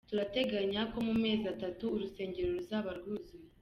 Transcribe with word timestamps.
Turateganya 0.09 0.81
ko 0.91 0.97
mu 1.07 1.13
mezi 1.23 1.45
atatu 1.53 1.83
urusengero 1.95 2.49
ruzaba 2.57 2.89
rwuzuye. 2.99 3.47